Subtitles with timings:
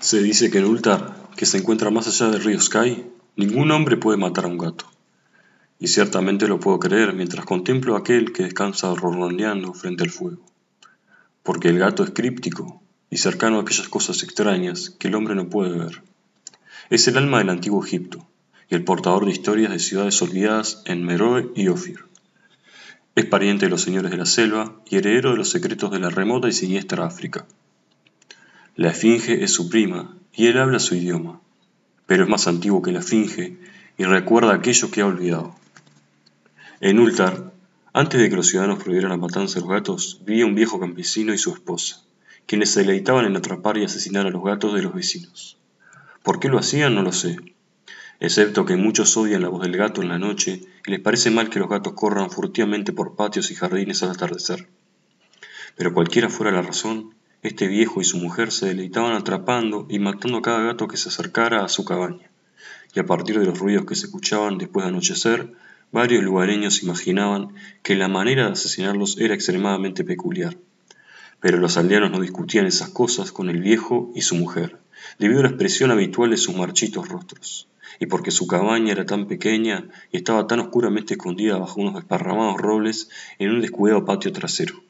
[0.00, 3.96] Se dice que en Ultar, que se encuentra más allá del río Sky, ningún hombre
[3.96, 4.84] puede matar a un gato.
[5.80, 10.40] Y ciertamente lo puedo creer mientras contemplo a aquel que descansa ronroneando frente al fuego.
[11.42, 12.80] Porque el gato es críptico
[13.10, 16.02] y cercano a aquellas cosas extrañas que el hombre no puede ver.
[16.90, 18.24] Es el alma del antiguo Egipto
[18.70, 22.04] y el portador de historias de ciudades olvidadas en Meroe y Ofir.
[23.16, 26.08] Es pariente de los señores de la selva y heredero de los secretos de la
[26.08, 27.46] remota y siniestra África.
[28.78, 31.40] La esfinge es su prima y él habla su idioma,
[32.06, 33.58] pero es más antiguo que la esfinge
[33.96, 35.56] y recuerda aquello que ha olvidado.
[36.80, 37.52] En Ultar,
[37.92, 41.34] antes de que los ciudadanos prohibieran la matanza de los gatos, vivía un viejo campesino
[41.34, 42.04] y su esposa,
[42.46, 45.58] quienes se deleitaban en atrapar y asesinar a los gatos de los vecinos.
[46.22, 46.94] ¿Por qué lo hacían?
[46.94, 47.36] No lo sé,
[48.20, 51.50] excepto que muchos odian la voz del gato en la noche y les parece mal
[51.50, 54.68] que los gatos corran furtivamente por patios y jardines al atardecer.
[55.74, 60.38] Pero cualquiera fuera la razón, este viejo y su mujer se deleitaban atrapando y matando
[60.38, 62.30] a cada gato que se acercara a su cabaña,
[62.94, 65.52] y a partir de los ruidos que se escuchaban después de anochecer,
[65.92, 70.56] varios lugareños imaginaban que la manera de asesinarlos era extremadamente peculiar.
[71.40, 74.78] Pero los aldeanos no discutían esas cosas con el viejo y su mujer,
[75.20, 77.68] debido a la expresión habitual de sus marchitos rostros,
[78.00, 82.56] y porque su cabaña era tan pequeña y estaba tan oscuramente escondida bajo unos desparramados
[82.60, 84.87] robles en un descuidado patio trasero.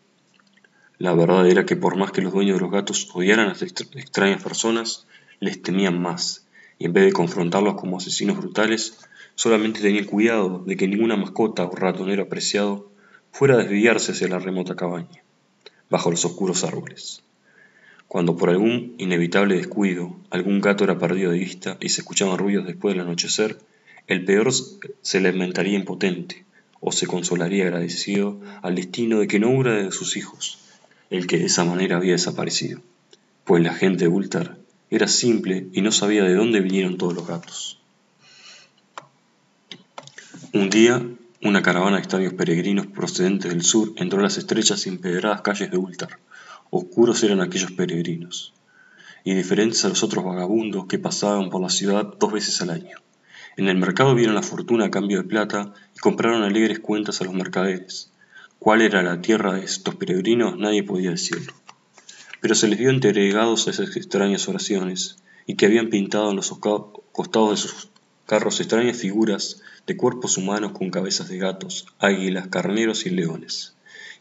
[0.98, 3.62] La verdad era que por más que los dueños de los gatos odiaran a las
[3.62, 5.06] extrañas personas,
[5.38, 8.98] les temían más, y en vez de confrontarlos como asesinos brutales,
[9.36, 12.90] solamente tenían cuidado de que ninguna mascota o ratonero apreciado
[13.30, 15.22] fuera a desviarse hacia la remota cabaña,
[15.88, 17.22] bajo los oscuros árboles.
[18.08, 22.66] Cuando por algún inevitable descuido algún gato era perdido de vista y se escuchaban ruidos
[22.66, 23.58] después del anochecer,
[24.08, 24.52] el peor
[25.02, 26.44] se lamentaría impotente
[26.80, 30.58] o se consolaría agradecido al destino de que no hubiera de sus hijos,
[31.10, 32.80] el que de esa manera había desaparecido,
[33.44, 34.58] pues la gente de Ultar
[34.90, 37.78] era simple y no sabía de dónde vinieron todos los gatos.
[40.52, 41.02] Un día,
[41.42, 45.70] una caravana de extraños peregrinos procedentes del sur entró a las estrechas y empedradas calles
[45.70, 46.18] de Ultar.
[46.70, 48.52] Oscuros eran aquellos peregrinos,
[49.24, 52.98] y diferentes a los otros vagabundos que pasaban por la ciudad dos veces al año.
[53.56, 57.24] En el mercado vieron la fortuna a cambio de plata y compraron alegres cuentas a
[57.24, 58.10] los mercaderes,
[58.58, 61.52] Cuál era la tierra de estos peregrinos nadie podía decirlo.
[62.40, 66.52] Pero se les vio entregados a esas extrañas oraciones, y que habían pintado en los
[67.12, 67.88] costados de sus
[68.26, 73.76] carros extrañas figuras de cuerpos humanos con cabezas de gatos, águilas, carneros y leones.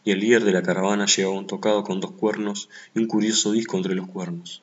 [0.05, 3.51] Y el líder de la caravana llevaba un tocado con dos cuernos y un curioso
[3.51, 4.61] disco entre los cuernos.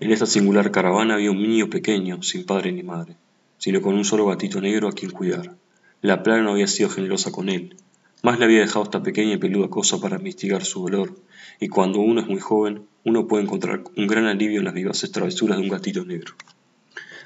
[0.00, 3.16] En esta singular caravana había un niño pequeño, sin padre ni madre,
[3.58, 5.56] sino con un solo gatito negro a quien cuidar.
[6.00, 7.76] La plana no había sido generosa con él,
[8.24, 11.14] más le había dejado esta pequeña y peluda cosa para mitigar su dolor,
[11.60, 15.12] y cuando uno es muy joven, uno puede encontrar un gran alivio en las vivaces
[15.12, 16.32] travesuras de un gatito negro.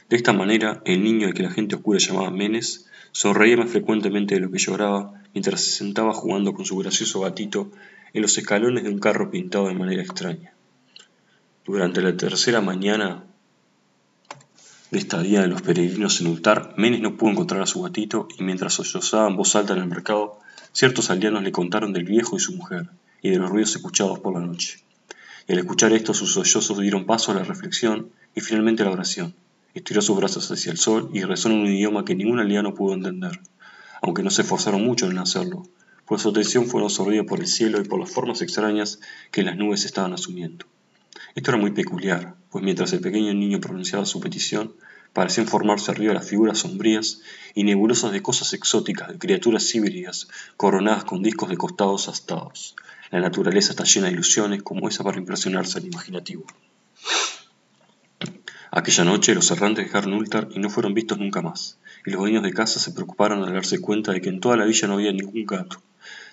[0.09, 4.35] De esta manera, el niño al que la gente oscura llamaba Menes, sonreía más frecuentemente
[4.35, 7.71] de lo que lloraba mientras se sentaba jugando con su gracioso gatito
[8.13, 10.53] en los escalones de un carro pintado de manera extraña.
[11.65, 13.23] Durante la tercera mañana
[14.91, 18.43] de estadía de los peregrinos en Ultar, Menes no pudo encontrar a su gatito y
[18.43, 20.41] mientras sollozaba en voz alta en el mercado,
[20.79, 22.89] Ciertos aldeanos le contaron del viejo y su mujer,
[23.21, 24.79] y de los ruidos escuchados por la noche.
[25.49, 28.93] Y al escuchar esto sus sollozos dieron paso a la reflexión y finalmente a la
[28.93, 29.35] oración.
[29.75, 32.95] Estiró sus brazos hacia el sol y rezó en un idioma que ningún aldeano pudo
[32.95, 33.41] entender,
[34.03, 35.65] aunque no se esforzaron mucho en hacerlo,
[36.07, 39.01] pues su atención fue absorbida por el cielo y por las formas extrañas
[39.33, 40.65] que las nubes estaban asumiendo.
[41.35, 44.75] Esto era muy peculiar, pues mientras el pequeño niño pronunciaba su petición,
[45.13, 47.21] parecían formarse arriba las figuras sombrías
[47.55, 52.77] y nebulosas de cosas exóticas, de criaturas híbridas, coronadas con discos de costados astados.
[53.11, 56.47] La naturaleza está llena de ilusiones como esa para impresionarse al imaginativo.
[58.71, 62.43] Aquella noche los errantes dejaron Ultar y no fueron vistos nunca más, y los dueños
[62.43, 65.11] de casa se preocuparon al darse cuenta de que en toda la villa no había
[65.11, 65.81] ningún gato.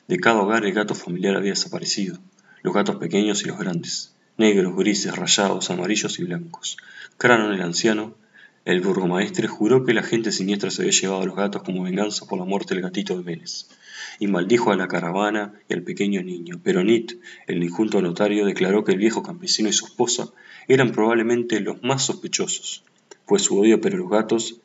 [0.07, 2.19] De cada hogar el gato familiar había desaparecido,
[2.61, 6.77] los gatos pequeños y los grandes, negros, grises, rayados, amarillos y blancos.
[7.17, 8.15] Cranon el anciano
[8.65, 12.25] el burgomaestre juró que la gente siniestra se había llevado a los gatos como venganza
[12.25, 13.69] por la muerte del gatito de Menes,
[14.19, 17.13] y maldijo a la caravana y al pequeño niño, pero Nit,
[17.45, 20.29] el injunto notario, declaró que el viejo campesino y su esposa
[20.67, 22.83] eran probablemente los más sospechosos,
[23.27, 24.59] pues su odio por los gatos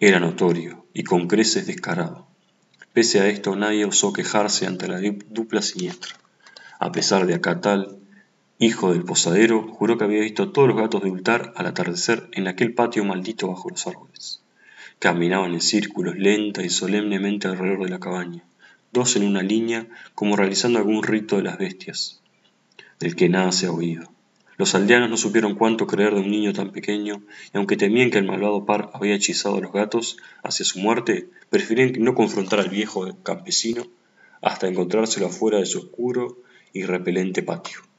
[0.00, 2.26] era notorio y con creces descarado.
[2.92, 6.16] Pese a esto, nadie osó quejarse ante la dupla siniestra.
[6.80, 7.99] A pesar de acatal
[8.60, 12.46] hijo del posadero, juró que había visto todos los gatos de Ultar al atardecer en
[12.46, 14.42] aquel patio maldito bajo los árboles.
[14.98, 18.44] Caminaban en círculos lenta y solemnemente alrededor de la cabaña,
[18.92, 22.20] dos en una línea como realizando algún rito de las bestias,
[22.98, 24.12] del que nada se ha oído.
[24.58, 27.22] Los aldeanos no supieron cuánto creer de un niño tan pequeño,
[27.54, 31.30] y aunque temían que el malvado par había hechizado a los gatos hacia su muerte,
[31.48, 33.86] preferían no confrontar al viejo campesino
[34.42, 36.42] hasta encontrárselo afuera de su oscuro
[36.74, 37.89] y repelente patio.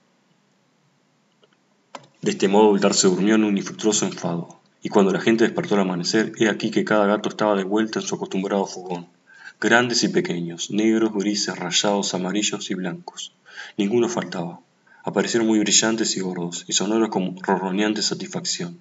[2.22, 5.76] De este modo Ultar se durmió en un infructuoso enfado, y cuando la gente despertó
[5.76, 9.08] al amanecer, he aquí que cada gato estaba de vuelta en su acostumbrado fogón,
[9.60, 13.34] grandes y pequeños, negros, grises, rayados, amarillos y blancos.
[13.78, 14.60] Ninguno faltaba
[15.04, 18.80] aparecieron muy brillantes y gordos, y sonoros con ronroneante satisfacción.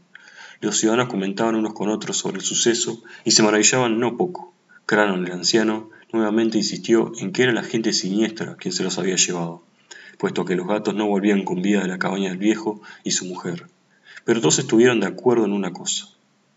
[0.60, 4.52] Los ciudadanos comentaban unos con otros sobre el suceso y se maravillaban no poco.
[4.84, 9.16] Cranon, el anciano, nuevamente insistió en que era la gente siniestra quien se los había
[9.16, 9.62] llevado,
[10.20, 13.24] puesto que los gatos no volvían con vida de la cabaña del viejo y su
[13.24, 13.66] mujer.
[14.26, 16.08] Pero todos estuvieron de acuerdo en una cosa,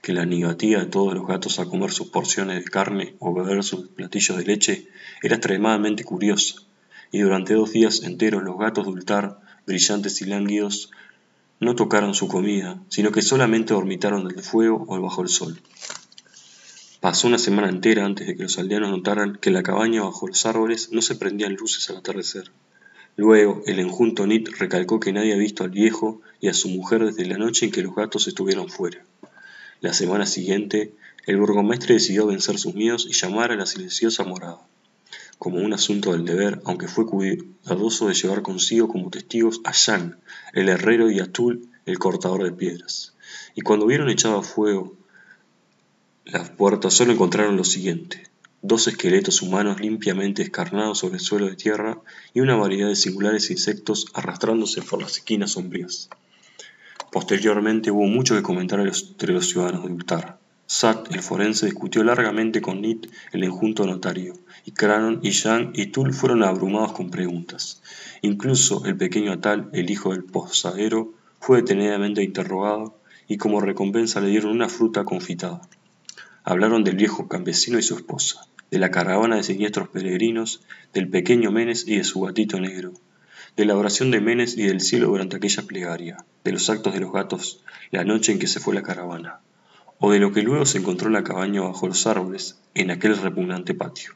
[0.02, 3.64] que la negativa de todos los gatos a comer sus porciones de carne o beber
[3.64, 4.88] sus platillos de leche
[5.22, 6.56] era extremadamente curiosa,
[7.10, 10.92] y durante dos días enteros los gatos de Ultar brillantes y lánguidos,
[11.62, 15.62] no tocaron su comida, sino que solamente dormitaron del fuego o bajo el sol.
[17.00, 20.28] Pasó una semana entera antes de que los aldeanos notaran que en la cabaña bajo
[20.28, 22.52] los árboles no se prendían luces al atardecer.
[23.16, 27.06] Luego, el enjunto Nit recalcó que nadie había visto al viejo y a su mujer
[27.06, 29.06] desde la noche en que los gatos estuvieron fuera.
[29.82, 30.94] La semana siguiente,
[31.26, 34.60] el burgomestre decidió vencer sus miedos y llamar a la silenciosa morada
[35.44, 40.16] como un asunto del deber, aunque fue cuidadoso de llevar consigo como testigos a Yang,
[40.54, 43.14] el herrero, y a Tul, el cortador de piedras.
[43.54, 44.96] Y cuando hubieron echado a fuego
[46.24, 48.24] las puertas, solo encontraron lo siguiente:
[48.64, 52.00] dos esqueletos humanos limpiamente escarnados sobre el suelo de tierra
[52.34, 56.10] y una variedad de singulares insectos arrastrándose por las esquinas sombrías.
[57.12, 60.40] Posteriormente hubo mucho que comentar entre los ciudadanos de Ultar.
[60.66, 64.34] Sat, el forense, discutió largamente con Nit, el enjunto notario,
[64.66, 67.82] y Cranon y Yang y Tul fueron abrumados con preguntas.
[68.22, 74.30] Incluso el pequeño Atal, el hijo del posadero, fue detenidamente interrogado y como recompensa le
[74.30, 75.62] dieron una fruta confitada.
[76.46, 81.52] Hablaron del viejo campesino y su esposa, de la caravana de siniestros peregrinos, del pequeño
[81.52, 82.94] Menes y de su gatito negro,
[83.56, 87.00] de la oración de Menes y del cielo durante aquella plegaria, de los actos de
[87.00, 89.42] los gatos la noche en que se fue la caravana
[90.00, 93.16] o de lo que luego se encontró en la cabaña bajo los árboles, en aquel
[93.16, 94.16] repugnante patio.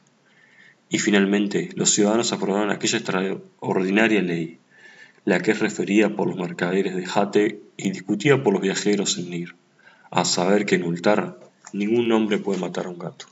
[0.88, 4.58] Y finalmente los ciudadanos aprobaron aquella extraordinaria ley,
[5.24, 9.30] la que es referida por los mercaderes de Jate y discutida por los viajeros en
[9.30, 9.54] Nir,
[10.10, 11.38] a saber que en Ultar
[11.72, 13.26] ningún hombre puede matar a un gato.